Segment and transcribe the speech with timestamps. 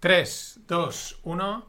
[0.00, 1.68] 3, 2, 1.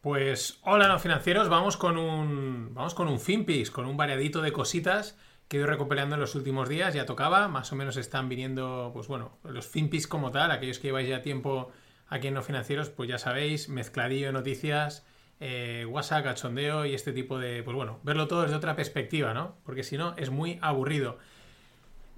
[0.00, 4.50] Pues hola no financieros, vamos con un vamos con un Finpix, con un variadito de
[4.50, 8.28] cositas que he ido recopilando en los últimos días, ya tocaba, más o menos están
[8.30, 11.70] viniendo, pues bueno, los Finpix como tal, aquellos que lleváis ya tiempo
[12.08, 15.04] aquí en no financieros, pues ya sabéis, mezcladillo de noticias,
[15.38, 19.56] eh, WhatsApp, cachondeo y este tipo de, pues bueno, verlo todo desde otra perspectiva, ¿no?
[19.64, 21.18] Porque si no, es muy aburrido.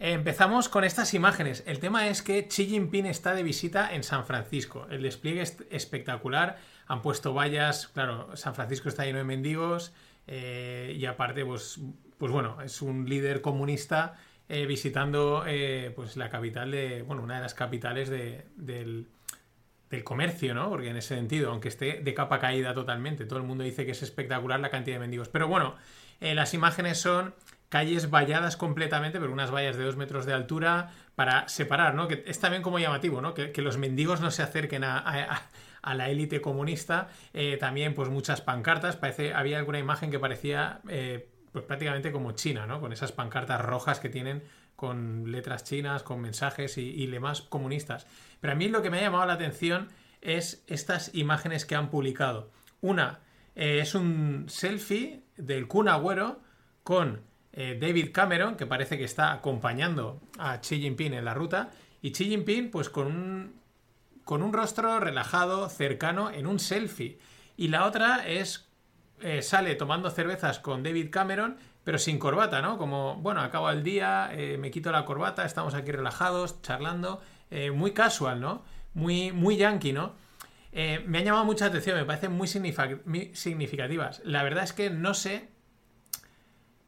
[0.04, 1.62] Empezamos con estas imágenes.
[1.64, 4.88] El tema es que Xi Jinping está de visita en San Francisco.
[4.90, 6.58] El despliegue es espectacular.
[6.88, 7.86] Han puesto vallas.
[7.86, 9.94] Claro, San Francisco está lleno de mendigos.
[10.26, 11.78] Eh, y aparte, pues,
[12.18, 14.16] pues bueno, es un líder comunista
[14.48, 17.02] eh, visitando eh, pues la capital de.
[17.02, 19.06] Bueno, una de las capitales del,
[19.88, 20.68] del comercio, ¿no?
[20.68, 23.92] Porque en ese sentido, aunque esté de capa caída totalmente, todo el mundo dice que
[23.92, 25.28] es espectacular la cantidad de mendigos.
[25.28, 25.76] Pero bueno,
[26.18, 27.36] las imágenes son
[27.72, 32.06] calles valladas completamente, pero unas vallas de dos metros de altura para separar, ¿no?
[32.06, 33.32] Que es también como llamativo, ¿no?
[33.32, 35.48] Que, los mendigos no se acerquen a,
[35.82, 37.08] la élite comunista.
[37.32, 38.96] Eh, también, pues muchas pancartas.
[38.96, 42.78] Parece, había alguna imagen que parecía eh, pues prácticamente como China, ¿no?
[42.78, 44.42] Con esas pancartas rojas que tienen
[44.76, 48.06] con letras chinas, con mensajes y, y lemas comunistas.
[48.42, 49.88] Pero a mí lo que me ha llamado la atención
[50.20, 52.50] es estas imágenes que han publicado.
[52.82, 53.20] Una
[53.54, 56.42] eh, es un selfie del Kun Agüero
[56.84, 61.70] con eh, David Cameron, que parece que está acompañando a Xi Jinping en la ruta,
[62.00, 63.60] y Xi Jinping, pues con un,
[64.24, 67.18] con un rostro relajado, cercano, en un selfie.
[67.56, 68.68] Y la otra es,
[69.20, 72.78] eh, sale tomando cervezas con David Cameron, pero sin corbata, ¿no?
[72.78, 77.20] Como, bueno, acabo el día, eh, me quito la corbata, estamos aquí relajados, charlando,
[77.74, 78.64] muy casual, ¿no?
[78.94, 80.14] Muy, muy yankee, ¿no?
[80.72, 84.22] me han llamado mucha atención, me parecen muy significativas.
[84.24, 85.50] La verdad es que no sé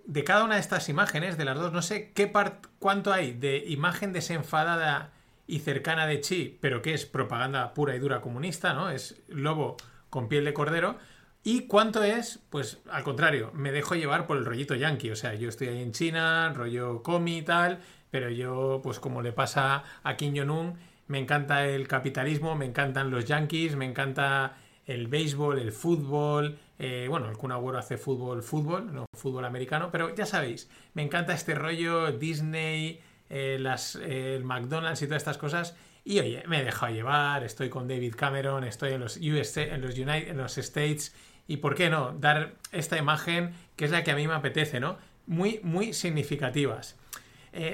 [0.07, 2.33] de cada una de estas imágenes, de las dos, no sé qué
[2.79, 5.13] cuánto hay de imagen desenfadada
[5.47, 8.91] y cercana de Chi, pero que es propaganda pura y dura comunista, ¿no?
[8.91, 9.77] Es lobo
[10.11, 10.97] con piel de cordero.
[11.43, 15.11] Y cuánto es, pues al contrario, me dejo llevar por el rollito yankee.
[15.11, 19.21] O sea, yo estoy ahí en China, rollo comi y tal, pero yo, pues como
[19.21, 24.57] le pasa a Kim Jong-un, me encanta el capitalismo, me encantan los yankees, me encanta
[24.87, 29.91] el béisbol, el fútbol, eh, bueno, el Kun Agüero hace fútbol, fútbol, no fútbol americano,
[29.91, 33.01] pero ya sabéis, me encanta este rollo Disney,
[33.31, 35.77] eh, las, eh, el McDonald's y todas estas cosas.
[36.05, 39.81] Y oye, me he dejado llevar, estoy con David Cameron, estoy en los, US, en
[39.81, 41.15] los, United, en los States,
[41.47, 44.81] y por qué no, dar esta imagen que es la que a mí me apetece,
[44.81, 44.99] ¿no?
[45.27, 46.97] Muy, muy significativas.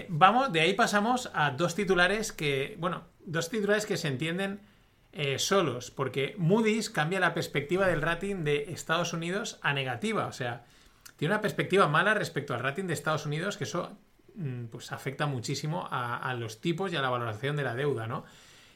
[0.08, 4.60] vamos, de ahí pasamos a dos titulares que, bueno, dos titulares que se entienden
[5.12, 10.32] eh, solos, porque Moody's cambia la perspectiva del rating de Estados Unidos a negativa, o
[10.32, 10.64] sea,
[11.16, 13.98] tiene una perspectiva mala respecto al rating de Estados Unidos, que eso
[14.36, 18.24] mm, pues afecta muchísimo a, los tipos y a la valoración de la deuda, ¿no?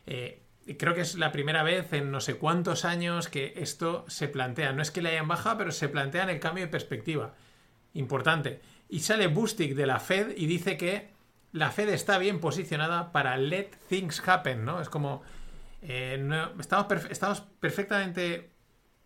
[0.07, 0.43] Eh,
[0.77, 4.73] creo que es la primera vez en no sé cuántos años que esto se plantea.
[4.73, 7.35] No es que le hayan bajado, pero se plantea en el cambio de perspectiva.
[7.95, 8.61] Importante.
[8.89, 11.11] Y sale Bustic de la Fed y dice que
[11.53, 14.81] la Fed está bien posicionada para let things happen, ¿no?
[14.81, 15.23] Es como
[15.87, 18.51] eh, estamos, estamos, perfectamente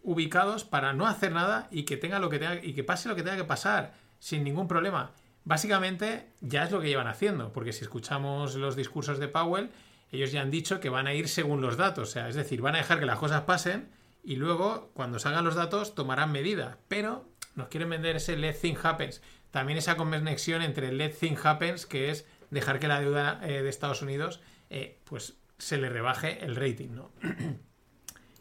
[0.02, 3.16] ubicados para no hacer nada y que tenga lo que tenga y que pase lo
[3.16, 5.12] que tenga que pasar sin ningún problema.
[5.44, 9.70] Básicamente ya es lo que llevan haciendo, porque si escuchamos los discursos de Powell,
[10.12, 12.60] ellos ya han dicho que van a ir según los datos, o sea, es decir,
[12.60, 13.90] van a dejar que las cosas pasen
[14.22, 18.76] y luego cuando salgan los datos tomarán medidas, pero nos quieren vender ese let thing
[18.80, 19.20] happens.
[19.50, 23.68] También esa conexión entre let thing happens, que es dejar que la deuda eh, de
[23.68, 24.40] Estados Unidos
[24.70, 27.10] eh, pues se le rebaje el rating, ¿no?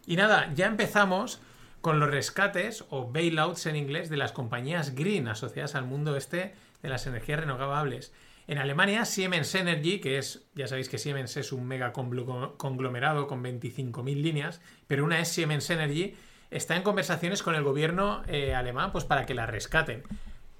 [0.05, 1.41] y nada, ya empezamos
[1.81, 6.53] con los rescates o bailouts en inglés de las compañías green asociadas al mundo este
[6.81, 8.13] de las energías renovables.
[8.47, 13.44] En Alemania, Siemens Energy, que es, ya sabéis que Siemens es un mega conglomerado con
[13.44, 16.16] 25.000 líneas, pero una es Siemens Energy,
[16.49, 20.03] está en conversaciones con el gobierno eh, alemán pues para que la rescaten.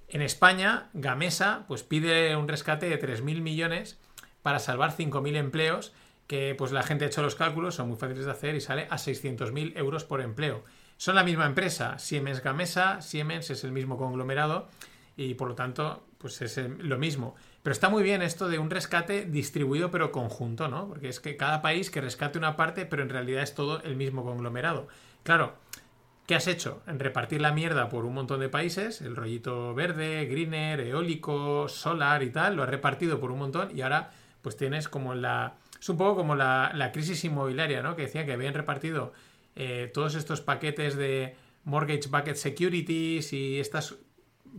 [0.08, 3.98] En España, Gamesa pues pide un rescate de 3.000 millones
[4.42, 5.92] para salvar 5.000 empleos
[6.28, 8.86] que pues la gente ha hecho los cálculos, son muy fáciles de hacer y sale
[8.90, 10.62] a 600.000 euros por empleo.
[10.98, 14.68] Son la misma empresa, Siemens Gamesa, Siemens es el mismo conglomerado
[15.16, 17.34] y por lo tanto pues es lo mismo.
[17.62, 20.86] Pero está muy bien esto de un rescate distribuido pero conjunto, ¿no?
[20.86, 23.96] Porque es que cada país que rescate una parte pero en realidad es todo el
[23.96, 24.86] mismo conglomerado.
[25.22, 25.54] Claro,
[26.26, 26.82] ¿qué has hecho?
[26.86, 32.22] En repartir la mierda por un montón de países, el rollito verde, greener, eólico, solar
[32.22, 34.10] y tal, lo has repartido por un montón y ahora
[34.42, 37.96] pues tienes como la es un poco como la, crisis inmobiliaria, ¿no?
[37.96, 39.12] Que decían que habían repartido
[39.56, 43.98] eh, todos estos paquetes de mortgage bucket securities y estos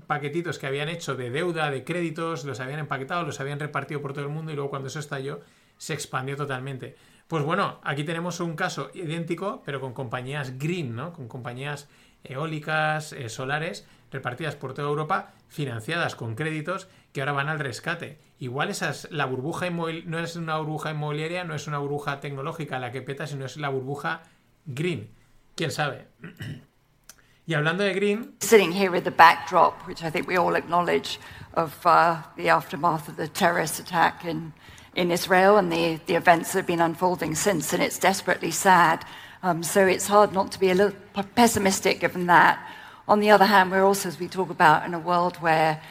[0.08, 4.14] paquetitos que habían hecho de deuda, de créditos, los habían empaquetado, los habían repartido por
[4.14, 5.42] todo el mundo y luego cuando eso estalló
[5.78, 6.96] se expandió totalmente.
[7.28, 11.14] Pues bueno, aquí tenemos un caso idéntico, pero con compañías green, ¿no?
[11.14, 11.88] Con compañías
[12.24, 18.20] eólicas, eh, solares, repartidas por toda Europa, financiadas con créditos que ahora van al rescate.
[18.40, 22.80] Igual esa es la burbuja no es una burbuja inmobiliaria, no es una burbuja tecnológica
[22.80, 24.22] la que peta, sino es la burbuja
[24.66, 25.10] green.
[25.56, 26.08] ¿Quién sabe?
[27.46, 28.36] y hablando de green...
[28.40, 31.20] Sitting here with the backdrop, which I think we all acknowledge,
[31.54, 34.54] of uh, the aftermath of the terrorist attack in
[34.96, 39.06] in Israel and the, the events that have been unfolding since, and it's desperately sad.
[39.44, 40.98] Um, so it's hard not to be a little
[41.36, 42.60] pessimistic given that.
[43.08, 45.82] On the other hand, we're also, as we talk about, in a world where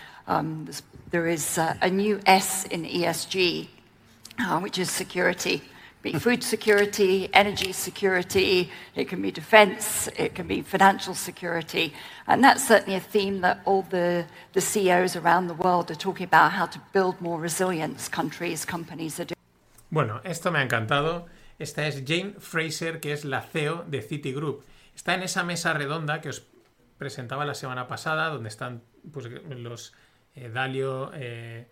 [1.11, 3.69] there is uh, a new S in ESG,
[4.39, 5.63] uh, which is security
[6.03, 11.93] be food security, energy security, it can be defense, it can be financial security.
[12.27, 16.25] And that's certainly a theme that all the, the CEOs around the world are talking
[16.25, 19.37] about how to build more resilience countries, companies are doing.
[19.91, 21.27] Bueno, esto me ha encantado.
[21.59, 24.65] Esta es Jane Fraser, que es la CEO de Citigroup.
[24.95, 26.43] Está en esa mesa redonda que os
[26.99, 28.83] presentaba la semana pasada, donde están
[29.13, 29.93] pues, los
[30.45, 31.71] eh, Dalio, eh,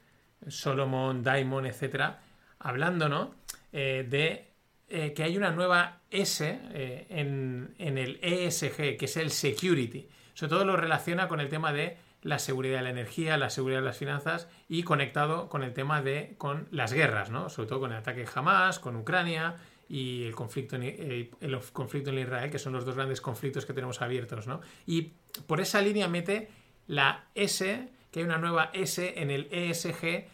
[0.49, 2.21] Solomon, Diamond, etcétera,
[2.59, 3.35] hablando, ¿no?
[3.73, 4.53] Eh, de
[4.89, 6.61] que hay una nueva S
[7.09, 10.09] en, el ESG, que es el security.
[10.33, 13.81] Sobre todo lo relaciona con el tema de la seguridad de la energía, la seguridad
[13.81, 17.49] de las finanzas y conectado con el tema de con las guerras, ¿no?
[17.49, 19.57] Sobre todo con el ataque Hamas, con Ucrania
[19.89, 23.73] y el conflicto, en, el conflicto en Israel, que son los dos grandes conflictos que
[23.73, 24.61] tenemos abiertos, ¿no?
[24.87, 25.15] Y
[25.47, 26.49] por esa línea mete
[26.87, 30.25] la S, que hay una nueva S en el ESG,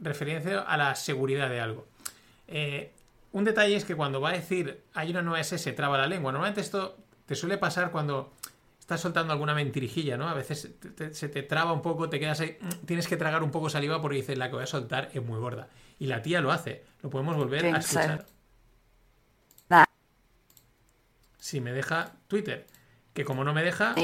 [0.00, 1.86] referencia a la seguridad de algo.
[2.46, 2.92] Eh,
[3.32, 6.06] un detalle es que cuando va a decir hay una nueva S se traba la
[6.06, 6.30] lengua.
[6.30, 8.34] Normalmente esto te suele pasar cuando
[8.78, 10.28] estás soltando alguna mentirijilla, ¿no?
[10.28, 10.70] A veces
[11.12, 14.02] se te traba un poco, te quedas ahí, mm, tienes que tragar un poco saliva
[14.02, 15.70] porque dices la que voy a soltar es muy gorda.
[15.98, 16.84] Y la tía lo hace.
[17.00, 18.26] Lo podemos volver a escuchar.
[21.38, 22.66] Si me deja Twitter,
[23.14, 23.94] que como no me deja,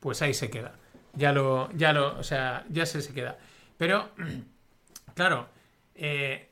[0.00, 0.74] pues ahí se queda.
[1.14, 3.38] Ya lo, ya lo, o sea, ya se, se queda.
[3.76, 4.10] Pero,
[5.14, 5.48] claro,
[5.94, 6.50] eh,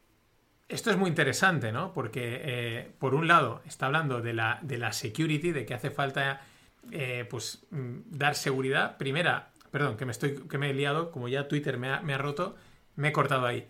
[0.69, 1.93] esto es muy interesante, ¿no?
[1.93, 5.91] Porque, eh, por un lado, está hablando de la, de la security, de que hace
[5.91, 6.43] falta
[6.91, 8.99] eh, pues, mm, dar seguridad.
[8.99, 12.13] Primera, perdón, que me, estoy, que me he liado, como ya Twitter me ha, me
[12.13, 12.57] ha roto,
[12.97, 13.67] me he cortado ahí.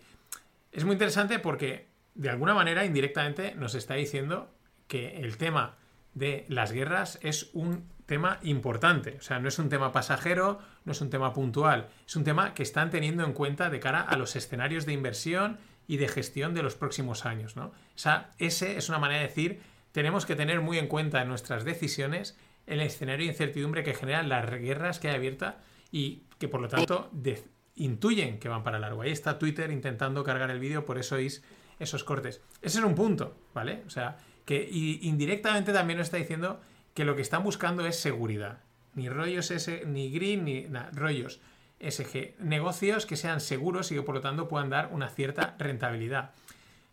[0.71, 4.53] Es muy interesante porque, de alguna manera, indirectamente, nos está diciendo
[4.87, 5.77] que el tema
[6.13, 9.15] de las guerras es un tema importante.
[9.19, 12.53] O sea, no es un tema pasajero, no es un tema puntual, es un tema
[12.53, 15.57] que están teniendo en cuenta de cara a los escenarios de inversión
[15.87, 17.55] y de gestión de los próximos años.
[17.55, 17.71] ¿no?
[17.95, 19.61] Esa, ese es una manera de decir,
[19.93, 24.27] tenemos que tener muy en cuenta en nuestras decisiones el escenario de incertidumbre que generan
[24.27, 25.59] las guerras que hay abierta
[25.91, 27.09] y que por lo tanto
[27.75, 29.01] intuyen que van para largo.
[29.01, 31.43] Ahí está Twitter intentando cargar el vídeo, por eso oís
[31.79, 32.41] esos cortes.
[32.61, 33.83] Ese es un punto, ¿vale?
[33.87, 36.59] O sea, que indirectamente también nos está diciendo
[36.93, 38.59] que lo que están buscando es seguridad.
[38.95, 41.39] Ni rollos ese, ni green, ni rollos
[41.79, 42.35] SG.
[42.39, 46.31] Negocios que sean seguros y que por lo tanto puedan dar una cierta rentabilidad.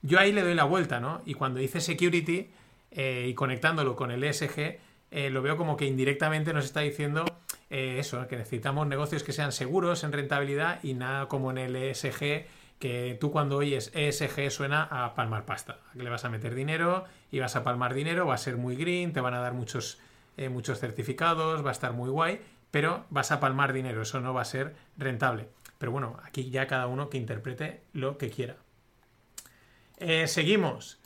[0.02, 1.22] Yo ahí le doy la vuelta, ¿no?
[1.24, 2.50] Y cuando dice security
[2.92, 4.78] eh, y conectándolo con el ESG,
[5.10, 7.24] eh, lo veo como que indirectamente nos está diciendo
[7.70, 11.76] eh, eso, que necesitamos negocios que sean seguros en rentabilidad y nada como en el
[11.76, 12.46] ESG
[12.78, 15.78] que tú cuando oyes ESG suena a palmar pasta.
[15.94, 18.76] Que le vas a meter dinero y vas a palmar dinero, va a ser muy
[18.76, 19.98] green, te van a dar muchos,
[20.36, 22.40] eh, muchos certificados, va a estar muy guay,
[22.70, 25.48] pero vas a palmar dinero, eso no va a ser rentable.
[25.78, 28.56] Pero bueno, aquí ya cada uno que interprete lo que quiera.
[29.98, 30.98] Eh, seguimos.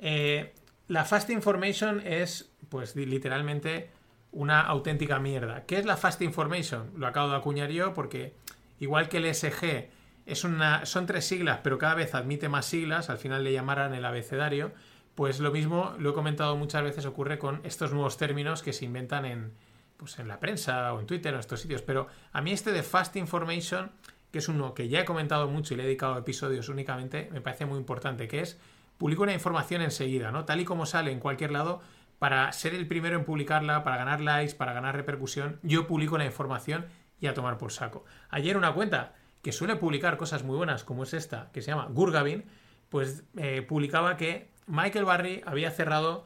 [0.00, 0.52] Eh,
[0.88, 3.90] la Fast Information es, pues literalmente,
[4.32, 5.64] una auténtica mierda.
[5.64, 6.90] ¿Qué es la Fast Information?
[6.96, 8.34] Lo acabo de acuñar yo porque,
[8.80, 9.88] igual que el ESG
[10.26, 13.94] es una, son tres siglas, pero cada vez admite más siglas, al final le llamarán
[13.94, 14.72] el abecedario,
[15.14, 18.84] pues lo mismo, lo he comentado muchas veces, ocurre con estos nuevos términos que se
[18.84, 19.52] inventan en,
[19.96, 21.82] pues en la prensa o en Twitter o en estos sitios.
[21.82, 23.92] Pero a mí este de Fast Information,
[24.32, 27.40] que es uno que ya he comentado mucho y le he dedicado episodios únicamente, me
[27.40, 28.58] parece muy importante, que es
[28.98, 30.44] publico una información enseguida, ¿no?
[30.44, 31.80] Tal y como sale en cualquier lado,
[32.18, 36.24] para ser el primero en publicarla, para ganar likes, para ganar repercusión, yo publico la
[36.24, 36.86] información
[37.20, 38.04] y a tomar por saco.
[38.30, 39.14] Ayer una cuenta
[39.44, 42.44] que suele publicar cosas muy buenas, como es esta, que se llama Gurgavin,
[42.88, 46.24] pues eh, publicaba que Michael Barry había cerrado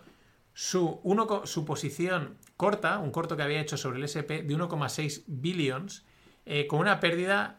[0.55, 5.25] su, uno, su posición corta, un corto que había hecho sobre el SP de 1,6
[5.27, 6.07] billions,
[6.47, 7.59] eh, con una pérdida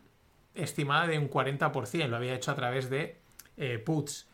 [0.55, 2.07] estimada de un 40%.
[2.07, 3.19] Lo había hecho a través de
[3.57, 4.27] eh, puts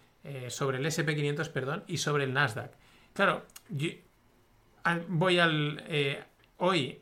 [0.49, 2.71] sobre el SP500, perdón, y sobre el Nasdaq.
[3.13, 3.45] Claro,
[5.07, 6.25] voy al
[6.57, 7.01] hoy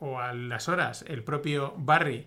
[0.00, 2.26] o a las horas, el propio Barry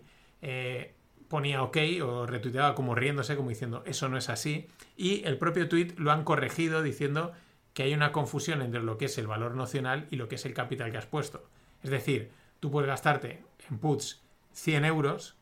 [1.29, 4.67] ponía ok o retuiteaba como riéndose, como diciendo eso no es así.
[4.97, 7.31] Y el propio tweet lo han corregido diciendo
[7.73, 10.45] que hay una confusión entre lo que es el valor nocional y lo que es
[10.45, 11.47] el capital que has puesto.
[11.83, 14.21] Es decir, tú puedes gastarte en puts
[14.53, 15.35] 100 euros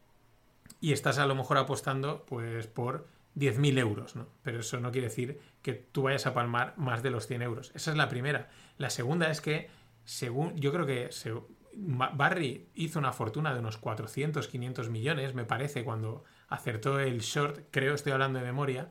[0.80, 4.28] y estás a lo mejor apostando pues por 10.000 euros, ¿no?
[4.44, 7.72] Pero eso no quiere decir que tú vayas a palmar más de los 100 euros.
[7.76, 8.50] Esa es la primera.
[8.78, 9.70] La segunda es que,
[10.06, 11.12] según yo creo que
[11.80, 17.68] Barry hizo una fortuna de unos 400, 500 millones, me parece, cuando acertó el short,
[17.70, 18.90] creo, estoy hablando de memoria,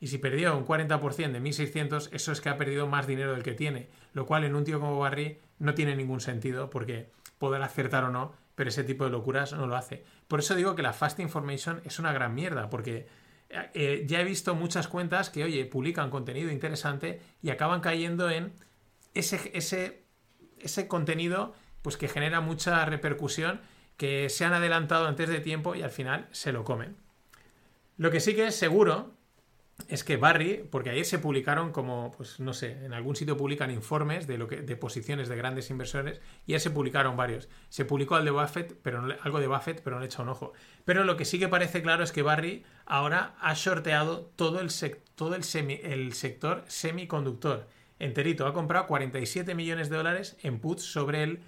[0.00, 3.42] y si perdió un 40% de 1.600, eso es que ha perdido más dinero del
[3.42, 7.62] que tiene, lo cual en un tío como Barry no tiene ningún sentido, porque poder
[7.62, 10.04] acertar o no, pero ese tipo de locuras no lo hace.
[10.26, 13.08] Por eso digo que la Fast Information es una gran mierda, porque
[13.48, 18.54] eh, ya he visto muchas cuentas que, oye, publican contenido interesante y acaban cayendo en
[19.14, 20.04] ese, ese,
[20.58, 21.54] ese contenido
[21.86, 23.60] pues que genera mucha repercusión,
[23.96, 26.96] que se han adelantado antes de tiempo y al final se lo comen.
[27.96, 29.14] Lo que sí que es seguro
[29.86, 33.70] es que Barry, porque ayer se publicaron como, pues no sé, en algún sitio publican
[33.70, 37.48] informes de lo que, de posiciones de grandes inversores, y ya se publicaron varios.
[37.68, 40.54] Se publicó de Buffett, pero algo de Buffett, pero no le he echado un ojo.
[40.84, 44.70] Pero lo que sí que parece claro es que Barry ahora ha shorteado todo el,
[45.14, 45.44] todo el,
[45.84, 47.68] el sector semiconductor
[48.00, 48.44] enterito.
[48.48, 51.42] Ha comprado 47 millones de dólares en puts sobre el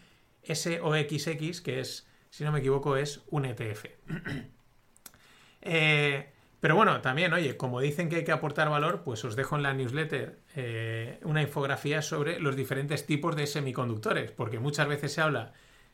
[0.54, 3.86] SOXX, que es, si no me equivoco, es un ETF.
[5.62, 9.56] eh, pero bueno, también, oye, como dicen que hay que aportar valor, pues os dejo
[9.56, 15.12] en la newsletter eh, una infografía sobre los diferentes tipos de semiconductores, porque muchas veces
[15.12, 15.52] se habla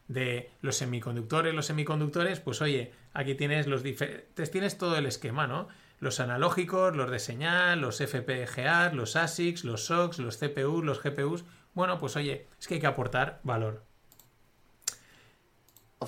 [0.08, 5.46] de los semiconductores, los semiconductores, pues oye, aquí tienes los diferentes, tienes todo el esquema,
[5.46, 5.68] ¿no?
[6.00, 11.44] Los analógicos, los de señal, los FPGA, los ASICs, los SOCs, los CPUs, los GPUs.
[11.75, 13.84] Bueno, pues oye, es que hay que aportar valor.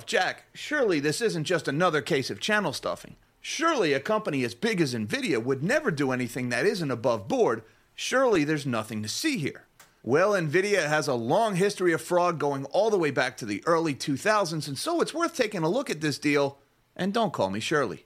[0.05, 3.15] Jack, surely this isn't just another case of channel stuffing.
[3.41, 7.63] Surely a company as big as Nvidia would never do anything that isn't above board.
[7.95, 9.65] Surely there's nothing to see here.
[10.03, 13.63] Well, Nvidia has a long history of fraud going all the way back to the
[13.65, 16.59] early 2000s, and so it's worth taking a look at this deal.
[16.95, 18.05] And don't call me Shirley.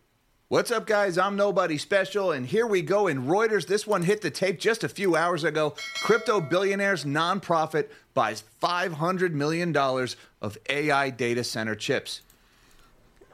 [0.51, 1.17] What's up, guys?
[1.17, 3.67] I'm Nobody Special, and here we go in Reuters.
[3.67, 5.75] This one hit the tape just a few hours ago.
[6.03, 9.74] Crypto billionaires nonprofit buys $500 million
[10.41, 12.24] of AI data center chips.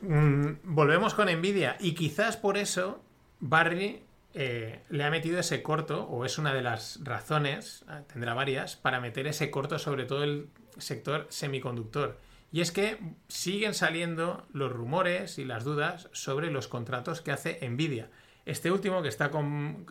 [0.03, 2.99] Mm, volvemos con Nvidia y quizás por eso
[3.39, 4.03] Barry
[4.35, 8.75] eh, le ha metido ese corto, o es una de las razones, ah, tendrá varias,
[8.75, 12.19] para meter ese corto sobre todo el sector semiconductor.
[12.51, 17.59] Y es que siguen saliendo los rumores y las dudas sobre los contratos que hace
[17.67, 18.09] Nvidia.
[18.45, 19.29] Este último que está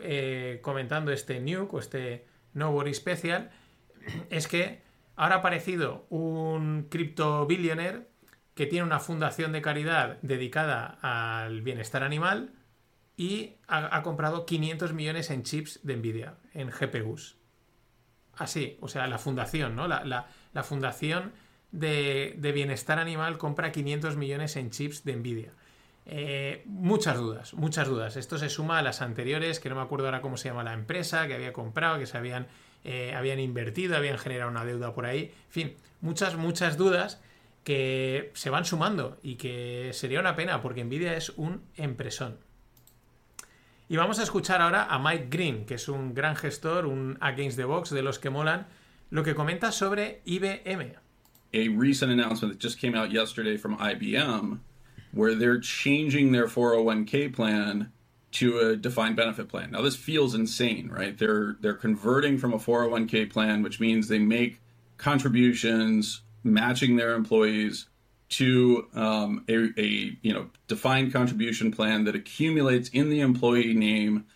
[0.03, 3.51] eh, comentando este Nuke o este Nobody Special
[4.31, 4.83] es que
[5.17, 8.09] ahora ha aparecido un cripto billionaire
[8.55, 12.55] que tiene una fundación de caridad dedicada al bienestar animal
[13.17, 17.37] y ha, comprado 500 millones en chips de Nvidia, en GPUs.
[18.35, 19.89] Así, o sea, la fundación, ¿no?
[19.89, 20.27] La,
[20.63, 21.33] fundación
[21.79, 25.53] de, bienestar animal compra 500 millones en chips de Nvidia.
[26.07, 28.17] Eh, muchas dudas, muchas dudas.
[28.17, 30.73] Esto se suma a las anteriores, que no me acuerdo ahora cómo se llama la
[30.73, 32.47] empresa, que había comprado, que se habían,
[32.85, 35.33] eh, habían invertido, habían generado una deuda por ahí.
[35.47, 37.21] En fin, muchas, muchas dudas
[37.65, 42.39] que se van sumando y que sería una pena porque Nvidia es un empresón.
[43.89, 47.57] Y vamos a escuchar ahora a Mike Green, que es un gran gestor, un against
[47.57, 48.67] the box de los que molan,
[49.11, 51.06] lo que comenta sobre IBM.
[51.57, 54.61] A recent announcement that just came out yesterday from IBM
[55.13, 57.91] where they're changing their 401k plan
[58.33, 59.71] to a defined benefit plan.
[59.71, 61.17] Now this feels insane, right?
[61.17, 64.61] They're they're converting from a 401k plan which means they make
[64.99, 67.89] contributions matching their employees
[68.29, 74.27] to um, a, a, you know defined contribution plan that accumulates in the employee name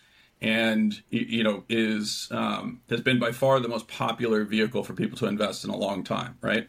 [0.41, 5.19] and you know is um, has been by far the most popular vehicle for people
[5.19, 6.67] to invest in a long time right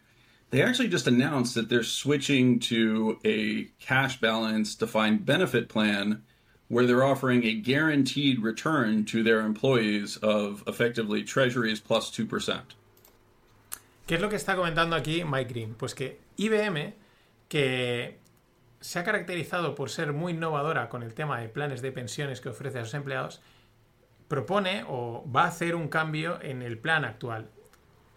[0.53, 6.23] they actually just announced that they're switching to a cash balance defined benefit plan
[6.69, 12.77] where they're offering a guaranteed return to their employees of effectively treasuries plus 2%
[14.07, 15.75] ¿Qué es lo que está comentando aquí Mike Green?
[15.75, 16.95] Pues que IBM,
[17.49, 18.19] que
[18.81, 22.49] se ha caracterizado por ser muy innovadora con el tema de planes de pensiones que
[22.49, 23.41] ofrece a sus empleados,
[24.29, 27.49] propone o va a hacer un cambio en el plan actual.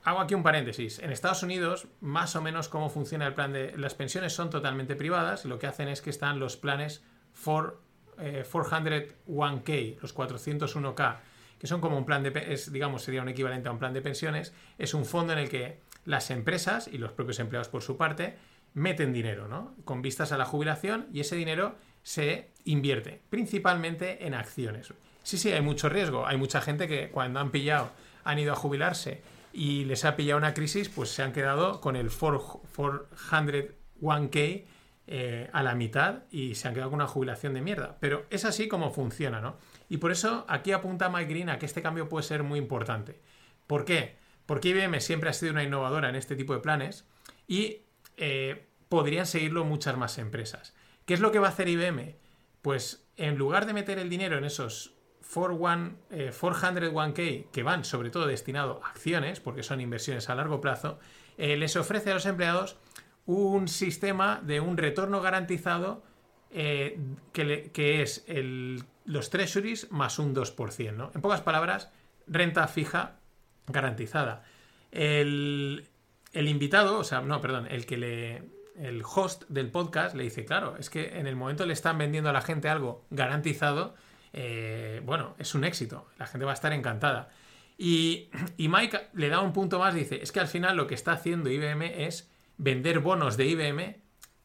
[0.05, 0.99] Hago aquí un paréntesis.
[0.99, 3.75] En Estados Unidos, más o menos cómo funciona el plan de...
[3.75, 7.81] Las pensiones son totalmente privadas lo que hacen es que están los planes for,
[8.17, 11.17] 401k, eh, los 401k,
[11.57, 14.53] que son como un plan de, digamos, sería un equivalente a un plan de pensiones,
[14.77, 18.37] es un fondo en el que las empresas y los propios empleados por su parte
[18.75, 19.73] meten dinero, ¿no?
[19.85, 24.93] Con vistas a la jubilación y ese dinero se invierte, principalmente en acciones.
[25.23, 26.27] Sí, sí, hay mucho riesgo.
[26.27, 27.89] Hay mucha gente que cuando han pillado,
[28.23, 29.23] han ido a jubilarse
[29.55, 34.65] y les ha pillado una crisis, pues se han quedado con el 401k
[35.07, 37.95] eh, a la mitad y se han quedado con una jubilación de mierda.
[38.01, 39.55] Pero es así como funciona, ¿no?
[39.87, 43.21] Y por eso aquí apunta Mike Green a que este cambio puede ser muy importante.
[43.65, 44.17] ¿Por qué?
[44.45, 47.05] Porque IBM siempre ha sido una innovadora en este tipo de planes
[47.47, 47.83] y
[48.17, 50.75] eh, podrían seguirlo muchas más empresas.
[51.05, 52.17] ¿Qué es lo que va a hacer IBM?
[52.61, 54.94] Pues en lugar de meter el dinero en esos
[55.33, 60.99] 401k eh, que van sobre todo destinado a acciones, porque son inversiones a largo plazo,
[61.37, 62.77] eh, les ofrece a los empleados
[63.25, 66.03] un sistema de un retorno garantizado
[66.51, 70.93] que, que, es el, los treasuries más un 2%.
[70.93, 71.11] ¿no?
[71.13, 71.91] En pocas palabras,
[72.27, 73.19] renta fija
[73.67, 74.43] garantizada.
[74.91, 75.89] El,
[76.31, 78.43] el invitado, o sea, no, perdón, el que le,
[78.77, 82.29] el host del podcast le dice, claro, es que en el momento le están vendiendo
[82.29, 83.95] a la gente algo garantizado,
[84.37, 87.29] eh, bueno, es un éxito, la gente va a estar encantada.
[87.77, 90.93] Y, y, Mike le da un punto más, dice, es que al final lo que
[90.93, 93.95] está haciendo IBM es vender bonos de IBM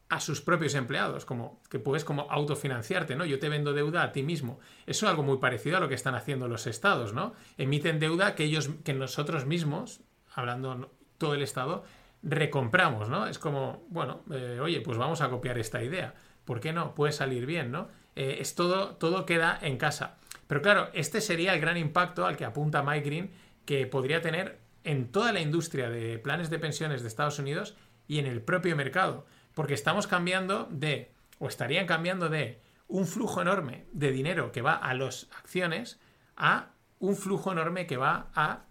[0.07, 3.25] a sus propios empleados, como que puedes como autofinanciarte, ¿no?
[3.25, 4.59] Yo te vendo deuda a ti mismo.
[4.85, 7.33] Eso es algo muy parecido a lo que están haciendo los estados, ¿no?
[7.57, 10.01] Emiten deuda que ellos, que nosotros mismos,
[10.33, 11.83] hablando todo el estado,
[12.23, 13.27] recompramos, ¿no?
[13.27, 16.13] Es como, bueno, eh, oye, pues vamos a copiar esta idea.
[16.45, 16.95] ¿Por qué no?
[16.95, 17.89] Puede salir bien, ¿no?
[18.15, 20.17] Eh, es todo, todo queda en casa.
[20.47, 23.31] Pero claro, este sería el gran impacto al que apunta Mike Green
[23.65, 27.75] que podría tener en toda la industria de planes de pensiones de Estados Unidos
[28.07, 29.25] y en el propio mercado.
[29.53, 34.73] Porque estamos cambiando de, o estarían cambiando de un flujo enorme de dinero que va
[34.73, 35.99] a las acciones
[36.35, 38.65] a un flujo enorme que va a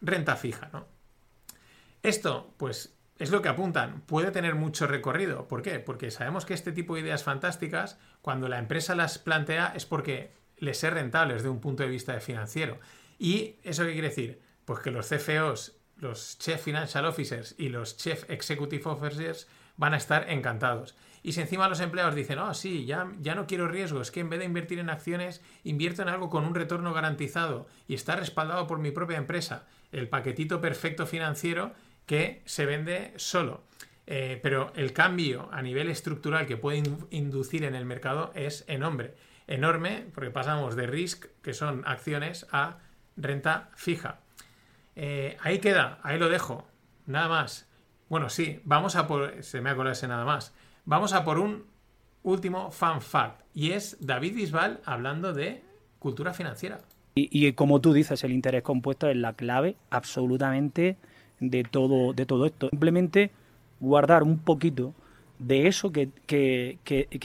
[0.00, 0.86] renta fija, ¿no?
[2.02, 4.02] Esto, pues, es lo que apuntan.
[4.02, 5.48] Puede tener mucho recorrido.
[5.48, 5.78] ¿Por qué?
[5.78, 10.32] Porque sabemos que este tipo de ideas fantásticas, cuando la empresa las plantea, es porque
[10.58, 12.78] les es rentable desde un punto de vista de financiero.
[13.18, 14.40] ¿Y eso qué quiere decir?
[14.64, 19.98] Pues que los CFOs, los Chief Financial Officers y los Chief Executive Officers van a
[19.98, 20.94] estar encantados.
[21.22, 24.30] Y si encima los empleados dicen, oh, sí, ya, ya no quiero riesgos, que en
[24.30, 28.66] vez de invertir en acciones, invierto en algo con un retorno garantizado y está respaldado
[28.66, 31.72] por mi propia empresa, el paquetito perfecto financiero,
[32.06, 33.64] que se vende solo.
[34.06, 39.10] Eh, pero el cambio a nivel estructural que puede inducir en el mercado es enorme.
[39.48, 42.78] Enorme porque pasamos de risk, que son acciones, a
[43.16, 44.20] renta fija.
[44.94, 46.66] Eh, ahí queda, ahí lo dejo.
[47.06, 47.68] Nada más.
[48.08, 49.42] Bueno, sí, vamos a por.
[49.42, 50.54] Se me ha colado ese nada más.
[50.84, 51.66] Vamos a por un
[52.22, 53.42] último fan fact.
[53.54, 55.64] Y es David Bisbal hablando de
[55.98, 56.80] cultura financiera.
[57.18, 60.98] Y como tú dices, el interés compuesto es la clave absolutamente
[61.40, 62.68] de todo, de todo esto.
[62.70, 63.30] Simplemente
[63.80, 64.94] guardar un poquito
[65.38, 66.08] de eso que,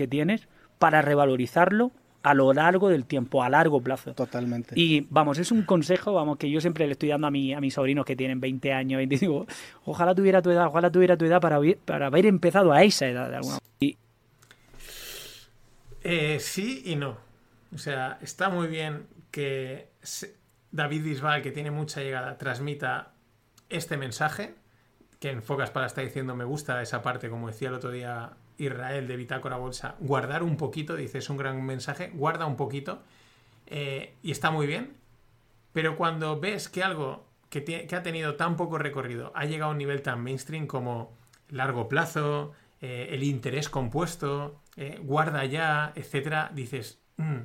[0.09, 0.47] tienes
[0.79, 1.91] para revalorizarlo
[2.23, 4.13] a lo largo del tiempo, a largo plazo.
[4.13, 4.79] Totalmente.
[4.79, 7.59] Y vamos, es un consejo, vamos, que yo siempre le estoy dando a, mi, a
[7.59, 9.47] mis sobrinos que tienen 20 años y digo,
[9.85, 13.29] ojalá tuviera tu edad, ojalá tuviera tu edad para, para haber empezado a esa edad
[13.29, 13.97] de alguna y...
[16.03, 17.17] Eh, sí y no.
[17.73, 19.89] O sea, está muy bien que
[20.71, 23.13] David Bisbal, que tiene mucha llegada, transmita
[23.71, 24.55] este mensaje,
[25.19, 28.33] que en Focas para está diciendo me gusta esa parte, como decía el otro día
[28.57, 33.01] Israel de Bitácora Bolsa, guardar un poquito, dice es un gran mensaje, guarda un poquito
[33.67, 34.95] eh, y está muy bien,
[35.73, 39.73] pero cuando ves que algo que, que, ha tenido tan poco recorrido ha llegado a
[39.73, 41.15] un nivel tan mainstream como
[41.49, 47.41] largo plazo, eh, el interés compuesto, eh, guarda ya, etcétera, dices, mm,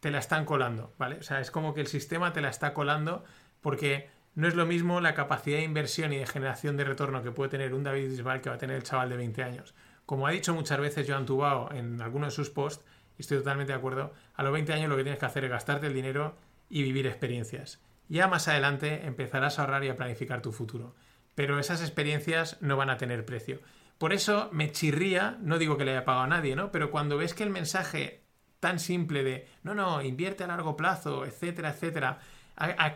[0.00, 1.16] te la están colando, ¿vale?
[1.16, 3.24] O sea, es como que el sistema te la está colando
[3.60, 7.32] porque no es lo mismo la capacidad de inversión y de generación de retorno que
[7.32, 9.74] puede tener un David Bisbal que va a tener el chaval de 20 años.
[10.06, 12.84] Como ha dicho muchas veces Joan Tubao en alguno de sus posts,
[13.18, 15.50] y estoy totalmente de acuerdo, a los 20 años lo que tienes que hacer es
[15.50, 16.36] gastarte el dinero
[16.68, 17.80] y vivir experiencias.
[18.08, 20.94] Ya más adelante empezarás a ahorrar y a planificar tu futuro.
[21.34, 23.58] Pero esas experiencias no van a tener precio.
[23.98, 26.70] Por eso me chirría, no digo que le haya pagado a nadie, ¿no?
[26.70, 28.22] Pero cuando ves que el mensaje
[28.60, 32.20] tan simple de no, no, invierte a largo plazo, etcétera, etcétera,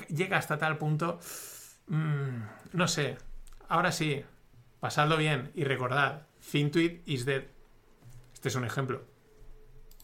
[0.08, 1.18] llega hasta tal punto,
[1.88, 3.16] mm, no sé,
[3.68, 4.24] ahora sí,
[4.80, 7.44] pasadlo bien y recordad, Fintuit is dead.
[8.34, 9.11] Este es un ejemplo.